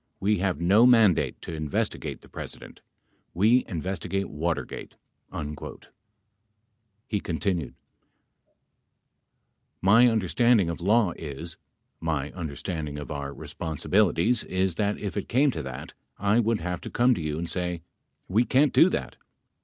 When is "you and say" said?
17.21-17.83